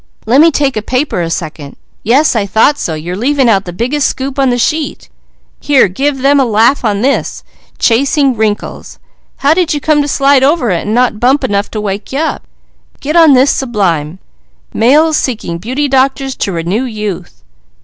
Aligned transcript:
Lemme 0.25 0.49
take 0.51 0.75
a 0.75 0.81
paper 0.81 1.21
a 1.21 1.29
second. 1.29 1.75
Yes, 2.01 2.35
I 2.35 2.47
thought 2.47 2.79
so! 2.79 2.95
You're 2.95 3.15
leaving 3.15 3.47
out 3.47 3.65
the 3.65 3.71
biggest 3.71 4.07
scoop 4.07 4.39
on 4.39 4.49
the 4.49 4.57
sheet! 4.57 5.09
Here, 5.59 5.87
give 5.87 6.23
them 6.23 6.39
a 6.39 6.43
laugh 6.43 6.83
on 6.83 7.01
this 7.03 7.43
'Chasing 7.77 8.35
Wrinkles.' 8.35 8.97
How 9.45 9.53
did 9.53 9.75
you 9.75 9.79
come 9.79 10.01
to 10.01 10.07
slide 10.07 10.41
over 10.41 10.71
it 10.71 10.87
and 10.87 10.95
not 10.95 11.19
bump 11.19 11.43
enough 11.43 11.69
to 11.69 11.79
wake 11.81 12.11
you 12.11 12.17
up? 12.17 12.47
Get 12.99 13.15
on 13.15 13.33
this 13.33 13.51
sub 13.51 13.75
line, 13.75 14.17
'Males 14.73 15.17
seeking 15.17 15.59
beauty 15.59 15.87
doctors 15.87 16.33
to 16.37 16.51
renew 16.51 16.85
youth.'" 16.85 17.43